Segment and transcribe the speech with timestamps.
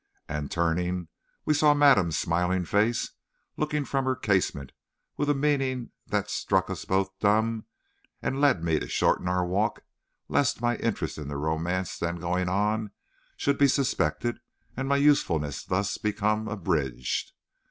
[0.27, 1.09] And, turning,
[1.45, 3.11] we saw madame's smiling face
[3.55, 4.71] looking from her casement
[5.15, 7.67] with a meaning that struck us both dumb
[8.19, 9.83] and led me to shorten our walk
[10.27, 12.89] lest my interest in the romance then going on
[13.37, 14.39] should be suspected
[14.75, 17.33] and my usefulness thus become abridged.